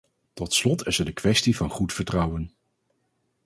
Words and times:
Tot 0.33 0.53
slot 0.53 0.85
is 0.87 0.99
er 0.99 1.05
de 1.05 1.11
kwestie 1.13 1.55
van 1.57 1.69
goed 1.69 1.93
vertrouwen. 1.93 2.53